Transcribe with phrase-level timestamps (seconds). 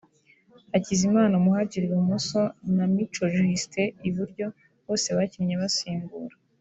[0.71, 2.41] Hakizimana Muhadjili (Ibumoso)
[2.75, 4.47] na Mico Justin (iburyo)
[4.85, 6.35] bose bakinnye basimbura